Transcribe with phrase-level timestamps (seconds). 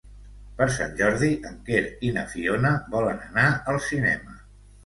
[0.61, 4.39] Per Sant Jordi en Quer i na Fiona volen anar al cinema.